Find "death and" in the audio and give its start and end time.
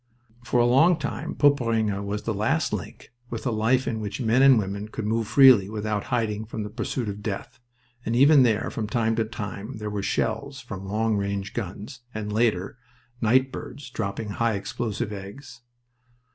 7.21-8.15